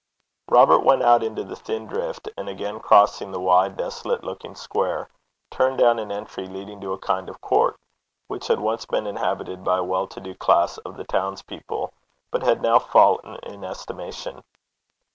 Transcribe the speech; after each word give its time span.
Robert 0.49 0.79
went 0.83 1.03
out 1.03 1.21
into 1.21 1.43
the 1.43 1.55
thin 1.55 1.85
drift, 1.85 2.27
and 2.35 2.49
again 2.49 2.79
crossing 2.79 3.31
the 3.31 3.39
wide 3.39 3.77
desolate 3.77 4.23
looking 4.23 4.55
square, 4.55 5.07
turned 5.51 5.77
down 5.77 5.99
an 5.99 6.11
entry 6.11 6.47
leading 6.47 6.81
to 6.81 6.93
a 6.93 6.97
kind 6.97 7.29
of 7.29 7.39
court, 7.39 7.77
which 8.27 8.47
had 8.47 8.59
once 8.59 8.83
been 8.87 9.05
inhabited 9.05 9.63
by 9.63 9.77
a 9.77 9.83
well 9.83 10.07
to 10.07 10.19
do 10.19 10.33
class 10.33 10.79
of 10.79 10.97
the 10.97 11.03
townspeople, 11.03 11.93
but 12.31 12.41
had 12.41 12.63
now 12.63 12.79
fallen 12.79 13.37
in 13.43 13.63
estimation. 13.63 14.41